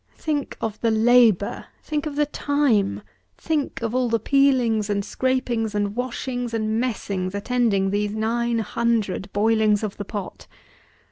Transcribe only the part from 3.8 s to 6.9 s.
of all the peelings and scrapings and washings and